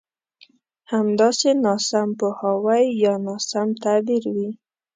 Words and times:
همداسې 0.91 1.49
ناسم 1.65 2.09
پوهاوی 2.19 2.83
يا 3.03 3.13
ناسم 3.25 3.67
تعبير 3.83 4.23
وي. 4.35 4.49